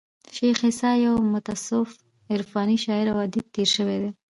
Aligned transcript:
شېخ 0.35 0.59
عیسي 0.67 0.91
یو 1.05 1.15
متصوف 1.33 1.89
عرفاني 2.33 2.77
شاعر 2.85 3.05
او 3.11 3.17
ادیب 3.25 3.45
تیر 3.53 3.69
سوى 3.75 3.97
دئ. 4.01 4.11